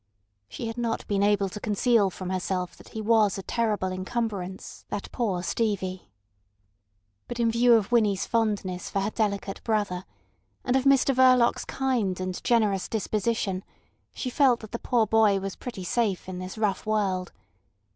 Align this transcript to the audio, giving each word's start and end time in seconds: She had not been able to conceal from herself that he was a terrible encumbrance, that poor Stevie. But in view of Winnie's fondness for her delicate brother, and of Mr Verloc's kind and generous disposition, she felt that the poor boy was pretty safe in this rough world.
She 0.49 0.65
had 0.65 0.79
not 0.79 1.05
been 1.07 1.21
able 1.21 1.47
to 1.49 1.59
conceal 1.59 2.09
from 2.09 2.31
herself 2.31 2.75
that 2.77 2.89
he 2.89 3.01
was 3.03 3.37
a 3.37 3.43
terrible 3.43 3.91
encumbrance, 3.91 4.83
that 4.89 5.11
poor 5.11 5.43
Stevie. 5.43 6.09
But 7.27 7.39
in 7.39 7.51
view 7.51 7.75
of 7.75 7.91
Winnie's 7.91 8.25
fondness 8.25 8.89
for 8.89 9.01
her 9.01 9.11
delicate 9.11 9.63
brother, 9.63 10.05
and 10.65 10.75
of 10.75 10.85
Mr 10.85 11.13
Verloc's 11.13 11.65
kind 11.65 12.19
and 12.19 12.43
generous 12.43 12.89
disposition, 12.89 13.63
she 14.11 14.31
felt 14.31 14.61
that 14.61 14.71
the 14.71 14.79
poor 14.79 15.05
boy 15.05 15.39
was 15.39 15.55
pretty 15.55 15.83
safe 15.83 16.27
in 16.27 16.39
this 16.39 16.57
rough 16.57 16.87
world. 16.87 17.31